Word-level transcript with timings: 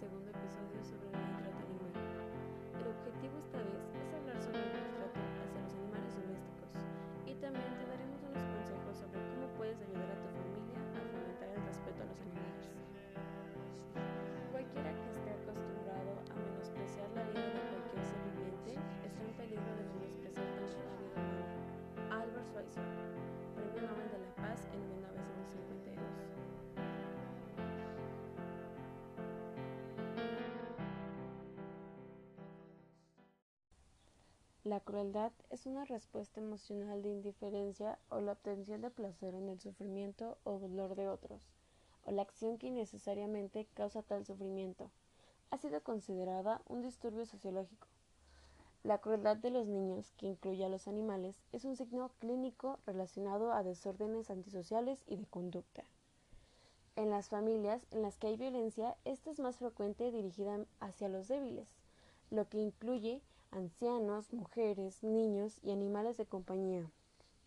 segundo 0.00 0.30
episodio 0.30 0.82
sobre 0.82 1.19
La 34.70 34.78
crueldad 34.78 35.32
es 35.50 35.66
una 35.66 35.84
respuesta 35.84 36.38
emocional 36.38 37.02
de 37.02 37.08
indiferencia 37.08 37.98
o 38.08 38.20
la 38.20 38.30
obtención 38.30 38.82
de 38.82 38.90
placer 38.90 39.34
en 39.34 39.48
el 39.48 39.58
sufrimiento 39.58 40.38
o 40.44 40.60
dolor 40.60 40.94
de 40.94 41.08
otros, 41.08 41.42
o 42.04 42.12
la 42.12 42.22
acción 42.22 42.56
que 42.56 42.68
innecesariamente 42.68 43.66
causa 43.74 44.02
tal 44.02 44.24
sufrimiento. 44.24 44.88
Ha 45.50 45.58
sido 45.58 45.82
considerada 45.82 46.62
un 46.68 46.82
disturbio 46.82 47.26
sociológico. 47.26 47.88
La 48.84 48.98
crueldad 48.98 49.36
de 49.36 49.50
los 49.50 49.66
niños, 49.66 50.12
que 50.16 50.26
incluye 50.26 50.64
a 50.64 50.68
los 50.68 50.86
animales, 50.86 51.34
es 51.50 51.64
un 51.64 51.74
signo 51.74 52.12
clínico 52.20 52.78
relacionado 52.86 53.52
a 53.52 53.64
desórdenes 53.64 54.30
antisociales 54.30 55.02
y 55.08 55.16
de 55.16 55.26
conducta. 55.26 55.82
En 56.94 57.10
las 57.10 57.28
familias 57.28 57.84
en 57.90 58.02
las 58.02 58.18
que 58.18 58.28
hay 58.28 58.36
violencia, 58.36 58.96
esta 59.04 59.32
es 59.32 59.40
más 59.40 59.56
frecuente 59.56 60.12
dirigida 60.12 60.64
hacia 60.78 61.08
los 61.08 61.26
débiles, 61.26 61.74
lo 62.30 62.48
que 62.48 62.58
incluye 62.58 63.20
ancianos, 63.52 64.32
mujeres, 64.32 65.02
niños 65.02 65.58
y 65.62 65.72
animales 65.72 66.16
de 66.16 66.26
compañía. 66.26 66.90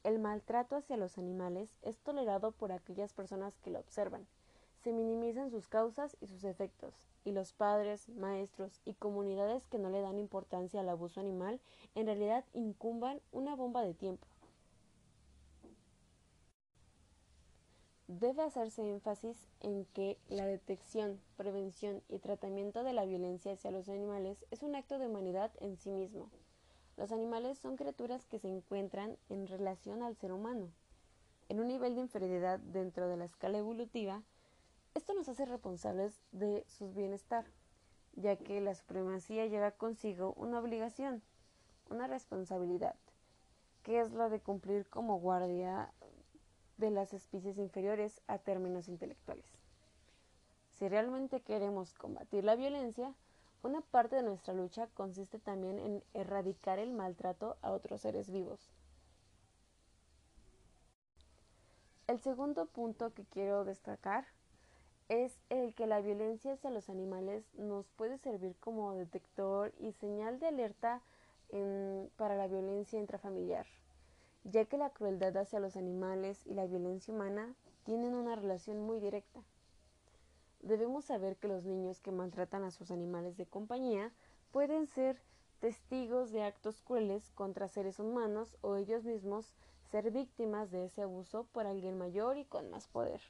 El 0.04 0.20
maltrato 0.20 0.76
hacia 0.76 0.98
los 0.98 1.18
animales 1.18 1.80
es 1.82 1.98
tolerado 2.00 2.52
por 2.52 2.72
aquellas 2.72 3.14
personas 3.14 3.58
que 3.60 3.72
lo 3.72 3.80
observan. 3.80 4.28
Se 4.84 4.92
minimizan 4.92 5.50
sus 5.50 5.70
causas 5.70 6.18
y 6.20 6.28
sus 6.28 6.44
efectos, 6.44 6.94
y 7.23 7.32
los 7.32 7.54
padres, 7.54 8.10
maestros 8.10 8.82
y 8.84 8.95
comunidades 8.95 9.66
que 9.68 9.80
no 9.80 9.90
le 9.90 10.02
dan 10.02 10.20
importancia 10.20 10.82
al 10.82 10.90
abuso 10.90 11.22
animal 11.22 11.62
en 11.95 12.08
realidad 12.08 12.44
incumban 12.54 13.22
una 13.32 13.56
bomba 13.56 13.82
de 13.82 13.94
tiempo. 13.94 14.28
Debe 18.19 18.44
hacerse 18.44 18.88
énfasis 18.88 19.36
en 19.61 19.86
que 19.86 20.19
la 20.30 20.45
detección, 20.45 21.19
prevención 21.36 22.03
y 22.09 22.20
tratamiento 22.20 22.83
de 22.83 22.94
la 22.94 23.05
violencia 23.05 23.53
hacia 23.53 23.72
los 23.72 23.89
animales 23.89 24.45
es 24.52 24.61
un 24.61 24.75
acto 24.75 25.00
de 25.00 25.08
humanidad 25.08 25.52
en 25.61 25.78
sí 25.78 25.89
mismo. 25.89 26.30
Los 26.95 27.11
animales 27.11 27.58
son 27.58 27.75
criaturas 27.75 28.28
que 28.28 28.38
se 28.38 28.47
encuentran 28.47 29.17
en 29.30 29.47
relación 29.47 30.03
al 30.03 30.16
ser 30.16 30.31
humano, 30.31 30.70
en 31.50 31.59
un 31.59 31.67
nivel 31.67 31.95
de 31.95 32.02
inferioridad 32.02 32.59
dentro 32.59 33.08
de 33.08 33.17
la 33.17 33.25
escala 33.25 33.58
evolutiva. 33.58 34.22
Esto 34.94 35.16
nos 35.16 35.27
hace 35.27 35.45
responsables 35.45 36.22
de 36.31 36.64
su 36.67 36.92
bienestar, 36.92 37.45
ya 38.16 38.36
que 38.36 38.61
la 38.61 38.75
supremacía 38.75 39.48
lleva 39.48 39.72
consigo 39.72 40.36
una 40.38 40.59
obligación, 40.59 41.23
una 41.89 42.05
responsabilidad, 42.05 42.95
que 43.81 44.02
es 44.02 44.11
la 44.11 44.30
de 44.30 44.39
cumplir 44.39 44.88
como 44.88 45.20
guardia 45.20 45.92
de 46.78 46.92
las 46.92 47.14
especies 47.14 47.58
inferiores 47.58 48.22
a 48.28 48.38
términos 48.38 48.88
intelectuales. 48.88 49.46
Si 50.72 50.88
realmente 50.88 51.42
queremos 51.42 51.94
combatir 51.94 52.44
la 52.44 52.56
violencia, 52.56 53.14
una 53.62 53.82
parte 53.82 54.18
de 54.18 54.24
nuestra 54.24 54.54
lucha 54.54 54.88
consiste 54.88 55.40
también 55.40 55.80
en 55.80 56.04
erradicar 56.14 56.80
el 56.80 56.92
maltrato 56.92 57.56
a 57.62 57.72
otros 57.72 58.02
seres 58.02 58.30
vivos. 58.30 58.60
El 62.08 62.20
segundo 62.20 62.66
punto 62.66 63.14
que 63.14 63.23
quiero 63.23 63.64
destacar 63.64 64.26
es 65.08 65.38
el 65.50 65.73
que 65.76 65.88
la 65.88 66.02
violencia 66.02 66.54
hacia 66.54 66.70
los 66.70 66.89
animales 66.89 67.45
nos 67.54 67.88
puede 67.92 68.17
servir 68.17 68.56
como 68.60 68.94
detector 68.95 69.73
y 69.80 69.94
señal 69.94 70.39
de 70.39 70.48
alerta 70.48 71.02
para 72.17 72.36
la 72.36 72.48
violencia 72.48 73.00
intrafamiliar 73.00 73.67
ya 74.43 74.65
que 74.65 74.77
la 74.77 74.89
crueldad 74.89 75.36
hacia 75.37 75.59
los 75.59 75.77
animales 75.77 76.45
y 76.45 76.54
la 76.54 76.65
violencia 76.65 77.14
humana 77.14 77.55
tienen 77.83 78.14
una 78.15 78.36
relación 78.36 78.81
muy 78.81 78.99
directa. 78.99 79.42
Debemos 80.61 81.05
saber 81.05 81.36
que 81.37 81.48
los 81.48 81.65
niños 81.65 81.99
que 81.99 82.11
maltratan 82.11 82.64
a 82.64 82.71
sus 82.71 82.92
animales 82.92 83.36
de 83.37 83.45
compañía 83.45 84.11
pueden 84.52 84.87
ser 84.87 85.21
testigos 85.59 86.32
de 86.32 86.43
actos 86.43 86.82
crueles 86.82 87.32
contra 87.32 87.67
seres 87.67 87.99
humanos 87.99 88.58
o 88.61 88.76
ellos 88.76 89.03
mismos 89.03 89.53
ser 89.92 90.11
víctimas 90.11 90.71
de 90.71 90.86
ese 90.86 91.03
abuso 91.03 91.45
por 91.52 91.67
alguien 91.67 91.98
mayor 91.98 92.37
y 92.37 92.45
con 92.45 92.70
más 92.70 92.87
poder. 92.87 93.21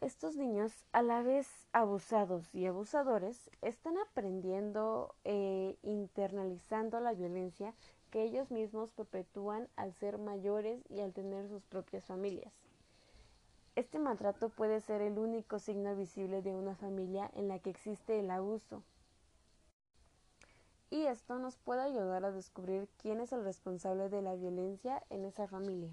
Estos 0.00 0.36
niños, 0.36 0.72
a 0.92 1.02
la 1.02 1.22
vez 1.22 1.48
abusados 1.72 2.54
y 2.54 2.66
abusadores, 2.66 3.50
están 3.62 3.96
aprendiendo 3.96 5.14
e 5.24 5.78
internalizando 5.82 7.00
la 7.00 7.14
violencia 7.14 7.74
ellos 8.22 8.50
mismos 8.50 8.90
perpetúan 8.92 9.68
al 9.76 9.92
ser 9.92 10.18
mayores 10.18 10.82
y 10.88 11.00
al 11.00 11.12
tener 11.12 11.48
sus 11.48 11.64
propias 11.64 12.04
familias. 12.04 12.52
Este 13.74 13.98
maltrato 13.98 14.48
puede 14.48 14.80
ser 14.80 15.02
el 15.02 15.18
único 15.18 15.58
signo 15.58 15.94
visible 15.94 16.40
de 16.40 16.54
una 16.54 16.74
familia 16.74 17.30
en 17.34 17.48
la 17.48 17.58
que 17.58 17.70
existe 17.70 18.18
el 18.18 18.30
abuso. 18.30 18.82
Y 20.88 21.04
esto 21.04 21.38
nos 21.38 21.56
puede 21.58 21.82
ayudar 21.82 22.24
a 22.24 22.32
descubrir 22.32 22.88
quién 22.96 23.20
es 23.20 23.32
el 23.32 23.44
responsable 23.44 24.08
de 24.08 24.22
la 24.22 24.34
violencia 24.34 25.02
en 25.10 25.24
esa 25.24 25.46
familia. 25.46 25.90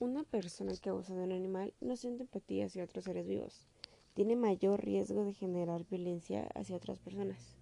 Una 0.00 0.22
persona 0.22 0.72
que 0.80 0.90
abusa 0.90 1.14
de 1.14 1.24
un 1.24 1.32
animal 1.32 1.74
no 1.80 1.96
siente 1.96 2.22
empatía 2.22 2.66
hacia 2.66 2.84
otros 2.84 3.04
seres 3.04 3.26
vivos. 3.26 3.66
Tiene 4.14 4.36
mayor 4.36 4.82
riesgo 4.82 5.24
de 5.24 5.34
generar 5.34 5.84
violencia 5.84 6.48
hacia 6.54 6.76
otras 6.76 7.00
personas 7.00 7.57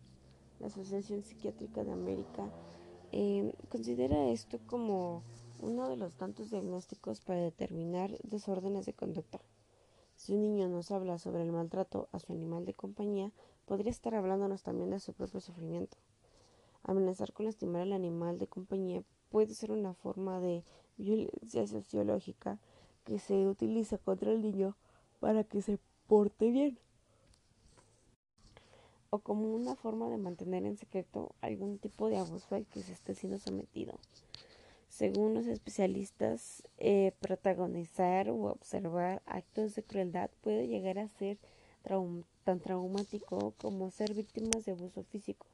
la 0.61 0.69
Asociación 0.69 1.23
Psiquiátrica 1.23 1.85
de 1.85 1.93
América, 1.93 2.51
eh, 3.13 3.55
considera 3.69 4.29
esto 4.29 4.59
como 4.67 5.23
uno 5.61 5.89
de 5.89 5.97
los 5.97 6.15
tantos 6.17 6.51
diagnósticos 6.51 7.21
para 7.21 7.41
determinar 7.41 8.11
desórdenes 8.23 8.87
de 8.87 8.93
conducta. 8.93 9.41
Si 10.17 10.35
un 10.35 10.43
niño 10.43 10.69
nos 10.69 10.91
habla 10.91 11.19
sobre 11.19 11.43
el 11.43 11.53
maltrato 11.53 12.09
a 12.13 12.19
su 12.19 12.33
animal 12.33 12.65
de 12.65 12.75
compañía, 12.75 13.33
podría 13.67 13.91
estar 13.91 14.15
hablándonos 14.15 14.63
también 14.63 14.91
de 14.91 15.01
su 15.01 15.13
propio 15.13 15.41
sufrimiento. 15.41 15.99
Amenazar 16.83 17.33
con 17.33 17.47
lastimar 17.47 17.83
al 17.83 17.93
animal 17.93 18.39
de 18.39 18.47
compañía 18.47 19.03
puede 19.29 19.55
ser 19.55 19.73
una 19.73 19.93
forma 19.93 20.41
de 20.41 20.65
violencia 20.97 21.67
sociológica 21.67 22.59
que 23.05 23.19
se 23.19 23.47
utiliza 23.47 23.99
contra 23.99 24.33
el 24.33 24.41
niño 24.41 24.77
para 25.21 25.45
que 25.45 25.63
se 25.63 25.79
porte 26.07 26.51
bien 26.51 26.79
como 29.21 29.55
una 29.55 29.75
forma 29.77 30.09
de 30.09 30.17
mantener 30.17 30.65
en 30.65 30.77
secreto 30.77 31.35
algún 31.41 31.79
tipo 31.79 32.09
de 32.09 32.19
abuso 32.19 32.55
al 32.55 32.67
que 32.67 32.83
se 32.83 32.93
esté 32.93 33.15
siendo 33.15 33.39
sometido. 33.39 33.99
Según 34.89 35.35
los 35.35 35.47
especialistas, 35.47 36.63
eh, 36.79 37.13
protagonizar 37.21 38.31
o 38.31 38.45
observar 38.45 39.23
actos 39.27 39.75
de 39.75 39.83
crueldad 39.83 40.31
puede 40.41 40.69
llegar 40.69 40.99
a 40.99 41.09
ser 41.09 41.39
tan 42.45 42.61
traumático 42.61 43.55
como 43.59 43.91
ser 43.91 44.15
víctimas 44.15 44.65
de 44.65 44.73
abuso 44.73 45.05
físico 45.05 45.47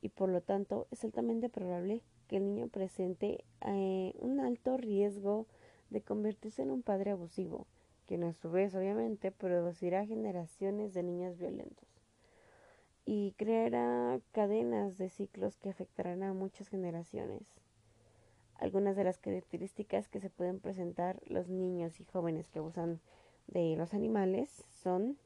y 0.00 0.08
por 0.10 0.28
lo 0.28 0.40
tanto 0.40 0.86
es 0.90 1.02
altamente 1.04 1.48
probable 1.48 2.02
que 2.28 2.36
el 2.36 2.44
niño 2.44 2.68
presente 2.68 3.44
eh, 3.62 4.12
un 4.20 4.40
alto 4.40 4.76
riesgo 4.76 5.46
de 5.90 6.02
convertirse 6.02 6.62
en 6.62 6.70
un 6.70 6.82
padre 6.82 7.12
abusivo, 7.12 7.66
quien 8.06 8.22
a 8.24 8.32
su 8.32 8.50
vez 8.50 8.74
obviamente 8.74 9.32
producirá 9.32 10.06
generaciones 10.06 10.94
de 10.94 11.02
niños 11.02 11.38
violentos 11.38 11.95
y 13.06 13.32
creará 13.38 14.20
cadenas 14.32 14.98
de 14.98 15.08
ciclos 15.08 15.56
que 15.56 15.70
afectarán 15.70 16.24
a 16.24 16.34
muchas 16.34 16.68
generaciones. 16.68 17.46
Algunas 18.58 18.96
de 18.96 19.04
las 19.04 19.18
características 19.18 20.08
que 20.08 20.20
se 20.20 20.28
pueden 20.28 20.58
presentar 20.58 21.22
los 21.26 21.48
niños 21.48 22.00
y 22.00 22.04
jóvenes 22.04 22.48
que 22.50 22.58
abusan 22.58 23.00
de 23.46 23.76
los 23.76 23.94
animales 23.94 24.64
son 24.82 25.16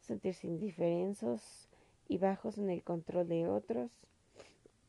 sentirse 0.00 0.46
indiferensos 0.46 1.68
y 2.08 2.18
bajos 2.18 2.56
en 2.56 2.70
el 2.70 2.84
control 2.84 3.26
de 3.26 3.48
otros, 3.48 3.90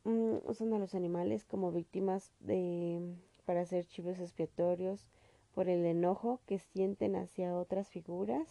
mm, 0.04 0.36
usan 0.44 0.72
a 0.74 0.78
los 0.78 0.94
animales 0.94 1.44
como 1.44 1.72
víctimas 1.72 2.30
de, 2.38 3.16
para 3.44 3.62
hacer 3.62 3.86
chivos 3.86 4.20
expiatorios 4.20 5.08
por 5.52 5.68
el 5.68 5.84
enojo 5.84 6.40
que 6.46 6.60
sienten 6.60 7.16
hacia 7.16 7.58
otras 7.58 7.88
figuras 7.88 8.46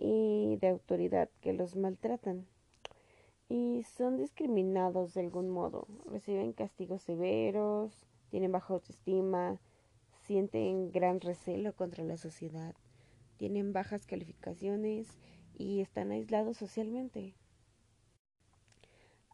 y 0.00 0.56
de 0.56 0.68
autoridad 0.68 1.28
que 1.42 1.52
los 1.52 1.76
maltratan 1.76 2.46
y 3.50 3.82
son 3.82 4.16
discriminados 4.16 5.12
de 5.12 5.20
algún 5.22 5.50
modo, 5.50 5.86
reciben 6.06 6.52
castigos 6.52 7.02
severos, 7.02 8.06
tienen 8.30 8.52
baja 8.52 8.74
autoestima, 8.74 9.60
sienten 10.22 10.92
gran 10.92 11.20
recelo 11.20 11.74
contra 11.74 12.04
la 12.04 12.16
sociedad, 12.16 12.76
tienen 13.36 13.72
bajas 13.72 14.06
calificaciones 14.06 15.18
y 15.58 15.80
están 15.80 16.12
aislados 16.12 16.56
socialmente. 16.56 17.34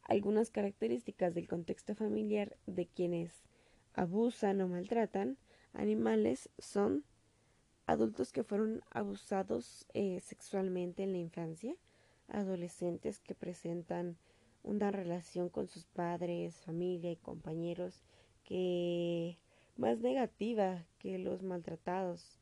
Algunas 0.02 0.50
características 0.50 1.34
del 1.34 1.46
contexto 1.46 1.94
familiar 1.94 2.56
de 2.66 2.86
quienes 2.86 3.44
abusan 3.92 4.62
o 4.62 4.68
maltratan 4.68 5.36
animales 5.74 6.48
son 6.58 7.04
adultos 7.86 8.32
que 8.32 8.42
fueron 8.42 8.82
abusados 8.90 9.86
eh, 9.94 10.20
sexualmente 10.20 11.04
en 11.04 11.12
la 11.12 11.18
infancia, 11.18 11.74
adolescentes 12.28 13.20
que 13.20 13.34
presentan 13.34 14.16
una 14.64 14.90
relación 14.90 15.48
con 15.48 15.68
sus 15.68 15.86
padres, 15.86 16.56
familia 16.56 17.12
y 17.12 17.16
compañeros 17.16 18.02
que 18.44 19.38
más 19.76 20.00
negativa 20.00 20.84
que 20.98 21.18
los 21.18 21.42
maltratados. 21.42 22.40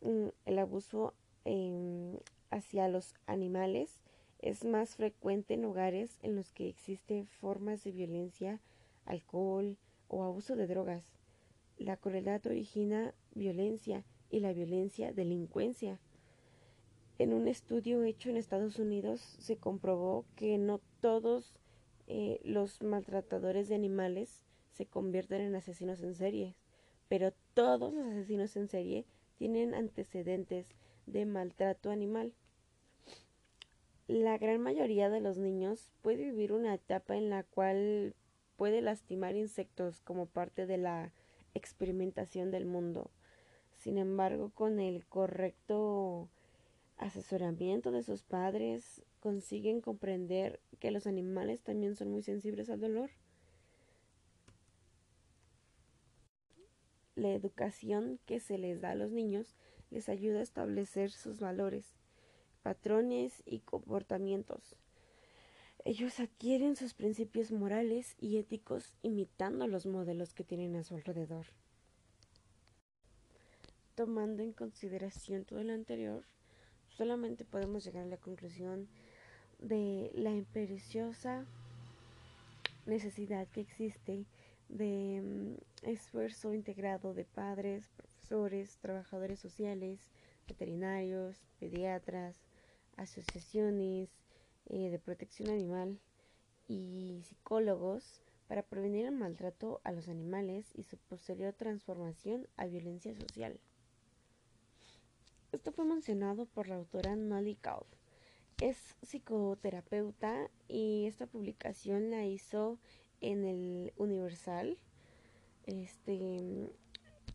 Mm, 0.00 0.28
el 0.44 0.58
abuso 0.58 1.14
em, 1.44 2.18
hacia 2.50 2.88
los 2.88 3.14
animales 3.26 4.02
es 4.40 4.64
más 4.64 4.96
frecuente 4.96 5.54
en 5.54 5.64
hogares 5.64 6.18
en 6.22 6.34
los 6.34 6.52
que 6.52 6.68
existen 6.68 7.26
formas 7.26 7.84
de 7.84 7.92
violencia, 7.92 8.60
alcohol 9.04 9.76
o 10.08 10.24
abuso 10.24 10.56
de 10.56 10.66
drogas. 10.66 11.04
La 11.78 11.96
crueldad 11.96 12.44
origina 12.46 13.14
violencia 13.34 14.04
y 14.30 14.40
la 14.40 14.52
violencia 14.52 15.12
delincuencia. 15.12 16.00
En 17.18 17.32
un 17.32 17.48
estudio 17.48 18.02
hecho 18.02 18.28
en 18.28 18.36
Estados 18.36 18.78
Unidos 18.78 19.20
se 19.38 19.56
comprobó 19.56 20.26
que 20.36 20.58
no 20.58 20.80
todos 21.00 21.54
eh, 22.06 22.40
los 22.44 22.82
maltratadores 22.82 23.68
de 23.68 23.74
animales 23.74 24.44
se 24.72 24.86
convierten 24.86 25.40
en 25.40 25.54
asesinos 25.54 26.02
en 26.02 26.14
serie, 26.14 26.54
pero 27.08 27.32
todos 27.54 27.94
los 27.94 28.06
asesinos 28.06 28.54
en 28.56 28.68
serie 28.68 29.06
tienen 29.38 29.74
antecedentes 29.74 30.74
de 31.06 31.24
maltrato 31.24 31.90
animal. 31.90 32.34
La 34.08 34.38
gran 34.38 34.60
mayoría 34.60 35.08
de 35.08 35.20
los 35.20 35.38
niños 35.38 35.90
puede 36.02 36.24
vivir 36.24 36.52
una 36.52 36.74
etapa 36.74 37.16
en 37.16 37.30
la 37.30 37.42
cual 37.42 38.14
puede 38.56 38.80
lastimar 38.80 39.34
insectos 39.36 40.00
como 40.00 40.26
parte 40.26 40.66
de 40.66 40.78
la 40.78 41.12
experimentación 41.54 42.50
del 42.50 42.66
mundo. 42.66 43.10
Sin 43.76 43.98
embargo, 43.98 44.50
con 44.54 44.80
el 44.80 45.06
correcto 45.06 46.28
asesoramiento 46.96 47.92
de 47.92 48.02
sus 48.02 48.22
padres, 48.22 49.02
consiguen 49.20 49.80
comprender 49.80 50.60
que 50.80 50.90
los 50.90 51.06
animales 51.06 51.62
también 51.62 51.94
son 51.94 52.10
muy 52.10 52.22
sensibles 52.22 52.70
al 52.70 52.80
dolor. 52.80 53.10
La 57.14 57.32
educación 57.32 58.18
que 58.26 58.40
se 58.40 58.58
les 58.58 58.80
da 58.80 58.90
a 58.90 58.94
los 58.94 59.10
niños 59.10 59.56
les 59.90 60.08
ayuda 60.08 60.40
a 60.40 60.42
establecer 60.42 61.10
sus 61.10 61.40
valores, 61.40 61.94
patrones 62.62 63.42
y 63.46 63.60
comportamientos. 63.60 64.76
Ellos 65.84 66.18
adquieren 66.18 66.76
sus 66.76 66.94
principios 66.94 67.52
morales 67.52 68.16
y 68.20 68.38
éticos 68.38 68.92
imitando 69.02 69.66
los 69.66 69.86
modelos 69.86 70.34
que 70.34 70.44
tienen 70.44 70.74
a 70.76 70.82
su 70.82 70.94
alrededor. 70.94 71.46
Tomando 73.96 74.42
en 74.42 74.52
consideración 74.52 75.46
todo 75.46 75.64
lo 75.64 75.72
anterior, 75.72 76.22
solamente 76.90 77.46
podemos 77.46 77.82
llegar 77.82 78.02
a 78.02 78.08
la 78.08 78.18
conclusión 78.18 78.88
de 79.58 80.10
la 80.12 80.32
imperiosa 80.32 81.46
necesidad 82.84 83.48
que 83.48 83.62
existe 83.62 84.26
de 84.68 85.22
mm, 85.24 85.88
esfuerzo 85.88 86.52
integrado 86.52 87.14
de 87.14 87.24
padres, 87.24 87.88
profesores, 87.96 88.76
trabajadores 88.82 89.40
sociales, 89.40 90.10
veterinarios, 90.46 91.46
pediatras, 91.58 92.36
asociaciones 92.98 94.10
eh, 94.66 94.90
de 94.90 94.98
protección 94.98 95.48
animal 95.48 95.98
y 96.68 97.22
psicólogos 97.24 98.20
para 98.46 98.62
prevenir 98.62 99.06
el 99.06 99.12
maltrato 99.12 99.80
a 99.84 99.92
los 99.92 100.08
animales 100.10 100.70
y 100.74 100.82
su 100.82 100.98
posterior 100.98 101.54
transformación 101.54 102.46
a 102.58 102.66
violencia 102.66 103.14
social. 103.14 103.58
Esto 105.52 105.72
fue 105.72 105.84
mencionado 105.84 106.46
por 106.46 106.68
la 106.68 106.76
autora 106.76 107.14
Molly 107.16 107.54
Kauf. 107.54 107.86
Es 108.60 108.96
psicoterapeuta 109.02 110.50
y 110.68 111.06
esta 111.06 111.26
publicación 111.26 112.10
la 112.10 112.26
hizo 112.26 112.78
en 113.20 113.44
el 113.44 113.92
Universal. 113.96 114.78
Este 115.64 116.70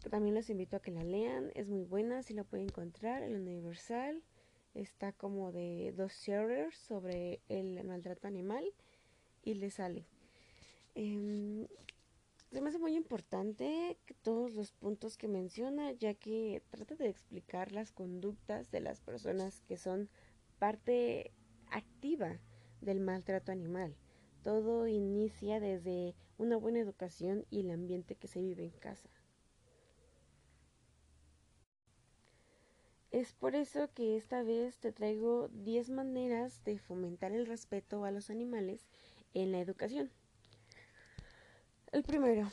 también 0.10 0.36
los 0.36 0.50
invito 0.50 0.76
a 0.78 0.82
que 0.82 0.92
la 0.92 1.04
lean, 1.04 1.52
es 1.54 1.68
muy 1.68 1.84
buena, 1.84 2.24
si 2.24 2.34
la 2.34 2.44
pueden 2.44 2.68
encontrar 2.68 3.22
en 3.24 3.36
el 3.36 3.42
Universal. 3.42 4.24
Está 4.74 5.12
como 5.12 5.52
de 5.52 5.94
dos 5.96 6.14
shares 6.14 6.76
sobre 6.76 7.42
el 7.50 7.84
maltrato 7.84 8.28
animal 8.28 8.66
y 9.44 9.56
le 9.56 9.70
sale. 9.70 10.06
Eh, 10.96 11.68
se 12.52 12.60
me 12.60 12.70
hace 12.70 12.80
muy 12.80 12.96
importante 12.96 13.98
todos 14.24 14.54
los 14.54 14.74
puntos 14.74 15.18
que 15.18 15.30
menciona, 15.30 15.94
ya 15.94 16.14
que 16.14 16.62
trata 16.70 16.96
de 16.96 17.08
explicar 17.08 17.72
las 17.72 17.92
conductas 17.92 18.72
de 18.72 18.82
las 18.82 19.00
personas 19.00 19.62
que 19.62 19.78
son 19.78 20.10
parte 20.60 21.32
activa 21.72 22.40
del 22.82 23.00
maltrato 23.00 23.54
animal. 23.54 23.96
Todo 24.44 24.88
inicia 24.88 25.62
desde 25.62 26.14
una 26.38 26.58
buena 26.58 26.80
educación 26.80 27.46
y 27.50 27.62
el 27.62 27.72
ambiente 27.72 28.16
que 28.16 28.28
se 28.28 28.42
vive 28.42 28.66
en 28.66 28.72
casa. 28.72 29.10
Es 33.12 33.34
por 33.34 33.56
eso 33.56 33.90
que 33.94 34.18
esta 34.18 34.44
vez 34.44 34.78
te 34.78 34.92
traigo 34.92 35.48
10 35.50 35.90
maneras 35.90 36.64
de 36.66 36.80
fomentar 36.80 37.32
el 37.32 37.46
respeto 37.46 38.04
a 38.04 38.12
los 38.12 38.30
animales 38.30 38.88
en 39.34 39.52
la 39.52 39.60
educación. 39.60 40.12
El 41.92 42.04
primero, 42.04 42.50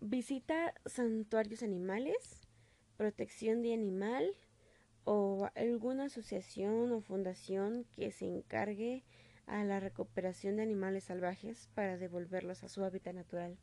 visita 0.00 0.72
santuarios 0.86 1.62
animales, 1.62 2.48
protección 2.96 3.60
de 3.60 3.74
animal 3.74 4.32
o 5.04 5.50
alguna 5.54 6.04
asociación 6.04 6.90
o 6.90 7.02
fundación 7.02 7.84
que 7.92 8.10
se 8.12 8.24
encargue 8.24 9.04
a 9.46 9.62
la 9.64 9.78
recuperación 9.78 10.56
de 10.56 10.62
animales 10.62 11.04
salvajes 11.04 11.68
para 11.74 11.98
devolverlos 11.98 12.64
a 12.64 12.70
su 12.70 12.82
hábitat 12.82 13.14
natural. 13.14 13.58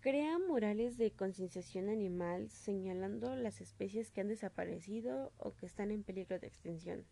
Crea 0.00 0.38
murales 0.38 0.98
de 0.98 1.12
concienciación 1.12 1.88
animal 1.88 2.50
señalando 2.50 3.36
las 3.36 3.62
especies 3.62 4.10
que 4.10 4.20
han 4.20 4.28
desaparecido 4.28 5.32
o 5.38 5.56
que 5.56 5.64
están 5.64 5.90
en 5.90 6.04
peligro 6.04 6.38
de 6.38 6.46
extinción. 6.46 7.06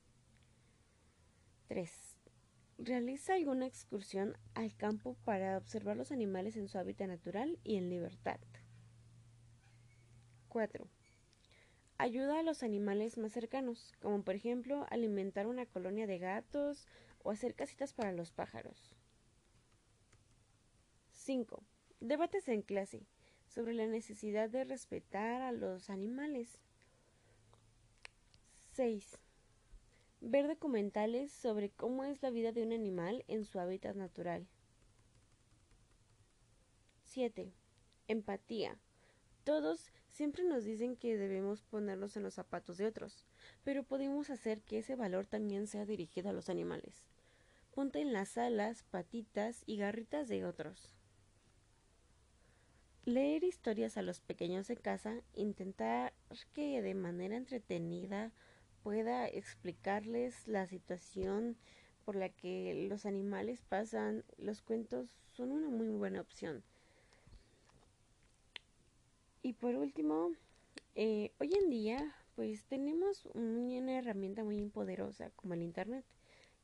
3. 1.68 2.15
Realiza 2.78 3.34
alguna 3.34 3.66
excursión 3.66 4.36
al 4.54 4.76
campo 4.76 5.16
para 5.24 5.56
observar 5.56 5.96
los 5.96 6.12
animales 6.12 6.56
en 6.56 6.68
su 6.68 6.78
hábitat 6.78 7.08
natural 7.08 7.58
y 7.64 7.76
en 7.76 7.88
libertad. 7.88 8.38
4. 10.48 10.86
Ayuda 11.96 12.40
a 12.40 12.42
los 12.42 12.62
animales 12.62 13.16
más 13.16 13.32
cercanos, 13.32 13.94
como 14.02 14.22
por 14.22 14.34
ejemplo 14.34 14.86
alimentar 14.90 15.46
una 15.46 15.64
colonia 15.64 16.06
de 16.06 16.18
gatos 16.18 16.86
o 17.22 17.30
hacer 17.30 17.54
casitas 17.54 17.94
para 17.94 18.12
los 18.12 18.30
pájaros. 18.30 18.94
5. 21.12 21.62
Debates 22.00 22.46
en 22.48 22.60
clase 22.60 23.06
sobre 23.46 23.72
la 23.72 23.86
necesidad 23.86 24.50
de 24.50 24.64
respetar 24.64 25.40
a 25.40 25.52
los 25.52 25.88
animales. 25.88 26.58
6. 28.74 29.18
Ver 30.20 30.48
documentales 30.48 31.30
sobre 31.30 31.70
cómo 31.70 32.04
es 32.04 32.22
la 32.22 32.30
vida 32.30 32.50
de 32.50 32.62
un 32.62 32.72
animal 32.72 33.24
en 33.28 33.44
su 33.44 33.60
hábitat 33.60 33.96
natural. 33.96 34.46
7. 37.04 37.52
Empatía. 38.08 38.78
Todos 39.44 39.92
siempre 40.08 40.42
nos 40.42 40.64
dicen 40.64 40.96
que 40.96 41.16
debemos 41.16 41.62
ponernos 41.62 42.16
en 42.16 42.22
los 42.22 42.34
zapatos 42.34 42.78
de 42.78 42.86
otros, 42.86 43.24
pero 43.62 43.84
podemos 43.84 44.30
hacer 44.30 44.62
que 44.62 44.78
ese 44.78 44.96
valor 44.96 45.26
también 45.26 45.66
sea 45.66 45.84
dirigido 45.84 46.30
a 46.30 46.32
los 46.32 46.48
animales. 46.48 47.04
Ponte 47.72 48.00
en 48.00 48.12
las 48.12 48.38
alas, 48.38 48.84
patitas 48.84 49.62
y 49.66 49.76
garritas 49.76 50.28
de 50.28 50.46
otros. 50.46 50.96
Leer 53.04 53.44
historias 53.44 53.96
a 53.98 54.02
los 54.02 54.20
pequeños 54.20 54.66
de 54.66 54.76
casa, 54.76 55.22
intentar 55.34 56.14
que 56.54 56.82
de 56.82 56.94
manera 56.94 57.36
entretenida 57.36 58.32
pueda 58.86 59.26
explicarles 59.26 60.46
la 60.46 60.64
situación 60.68 61.56
por 62.04 62.14
la 62.14 62.28
que 62.28 62.86
los 62.88 63.04
animales 63.04 63.60
pasan, 63.68 64.22
los 64.38 64.62
cuentos 64.62 65.18
son 65.32 65.50
una 65.50 65.68
muy 65.68 65.88
buena 65.88 66.20
opción. 66.20 66.62
Y 69.42 69.54
por 69.54 69.74
último, 69.74 70.30
eh, 70.94 71.32
hoy 71.40 71.52
en 71.54 71.68
día 71.68 72.14
pues 72.36 72.64
tenemos 72.66 73.26
una 73.34 73.98
herramienta 73.98 74.44
muy 74.44 74.64
poderosa 74.68 75.30
como 75.30 75.54
el 75.54 75.62
Internet 75.62 76.04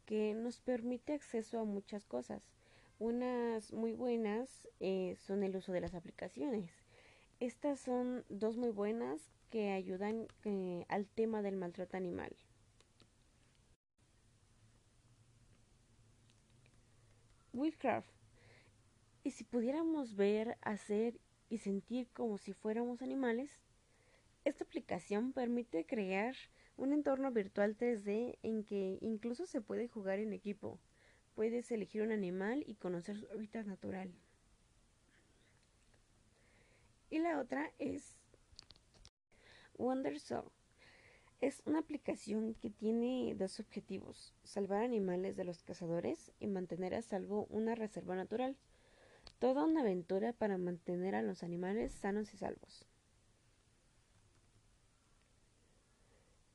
que 0.07 0.33
nos 0.33 0.61
permite 0.61 1.15
acceso 1.15 1.59
a 1.59 1.65
muchas 1.65 2.05
cosas. 2.05 2.41
Unas 3.01 3.73
muy 3.73 3.95
buenas 3.95 4.69
eh, 4.79 5.17
son 5.19 5.43
el 5.43 5.57
uso 5.57 5.73
de 5.73 5.81
las 5.81 5.95
aplicaciones. 5.95 6.71
Estas 7.41 7.81
son 7.81 8.25
dos 8.29 8.57
muy 8.57 8.71
buenas 8.71 9.33
que 9.53 9.71
ayudan 9.71 10.29
eh, 10.45 10.87
al 10.89 11.07
tema 11.07 11.43
del 11.43 11.57
maltrato 11.57 11.99
animal. 11.99 12.35
Willcraft. 17.53 18.09
¿Y 19.25 19.33
si 19.33 19.45
pudiéramos 19.45 20.17
ver, 20.17 20.57
hacer 20.63 21.21
y 21.51 21.59
sentir 21.59 22.09
como 22.15 22.39
si 22.39 22.55
fuéramos 22.55 23.03
animales? 23.03 23.61
Esta 24.47 24.65
aplicación 24.65 25.35
permite 25.35 25.85
crear 25.85 26.35
un 26.79 26.95
entorno 26.95 27.31
virtual 27.31 27.77
3D 27.77 28.39
en 28.43 28.65
que 28.65 28.97
incluso 29.03 29.45
se 29.45 29.61
puede 29.61 29.87
jugar 29.87 30.19
en 30.19 30.33
equipo. 30.33 30.81
Puedes 31.35 31.71
elegir 31.71 32.01
un 32.01 32.11
animal 32.11 32.65
y 32.67 32.77
conocer 32.77 33.19
su 33.19 33.31
hábitat 33.31 33.67
natural. 33.67 34.11
Y 37.11 37.19
la 37.19 37.39
otra 37.39 37.71
es 37.79 38.22
WonderSoul. 39.83 40.51
Es 41.41 41.61
una 41.67 41.81
aplicación 41.81 42.55
que 42.55 42.71
tiene 42.71 43.35
dos 43.37 43.59
objetivos, 43.59 44.33
salvar 44.45 44.85
animales 44.85 45.37
de 45.37 45.43
los 45.43 45.65
cazadores 45.65 46.33
y 46.39 46.47
mantener 46.47 46.95
a 46.95 47.03
salvo 47.03 47.47
una 47.51 47.75
reserva 47.75 48.15
natural. 48.15 48.57
Toda 49.41 49.65
una 49.65 49.81
aventura 49.81 50.33
para 50.33 50.57
mantener 50.57 51.17
a 51.17 51.23
los 51.23 51.43
animales 51.43 51.93
sanos 51.93 52.33
y 52.33 52.37
salvos. 52.37 52.87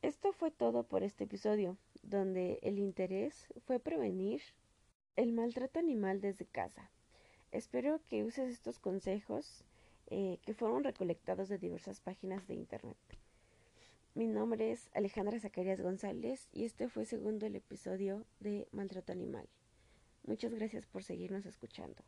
Esto 0.01 0.31
fue 0.31 0.51
todo 0.51 0.84
por 0.84 1.03
este 1.03 1.25
episodio, 1.25 1.77
donde 2.01 2.60
el 2.62 2.79
interés 2.79 3.48
fue 3.65 3.79
prevenir 3.79 4.41
el 5.17 5.34
maltrato 5.34 5.79
animal 5.79 6.22
desde 6.22 6.46
casa. 6.46 6.89
Espero 7.51 8.00
que 8.07 8.24
uses 8.24 8.50
estos 8.50 8.79
consejos 8.79 9.65
eh, 10.09 10.39
que 10.45 10.53
fueron 10.53 10.83
recolectados 10.83 11.49
de 11.49 11.57
diversas 11.57 11.99
páginas 11.99 12.47
de 12.47 12.55
internet. 12.55 12.97
Mi 14.15 14.27
nombre 14.27 14.71
es 14.71 14.89
Alejandra 14.93 15.39
Zacarías 15.39 15.79
González 15.79 16.49
y 16.51 16.65
este 16.65 16.89
fue 16.89 17.05
segundo 17.05 17.45
el 17.45 17.55
episodio 17.55 18.25
de 18.39 18.67
Maltrato 18.71 19.11
Animal. 19.11 19.47
Muchas 20.23 20.53
gracias 20.53 20.85
por 20.85 21.03
seguirnos 21.03 21.45
escuchando. 21.45 22.03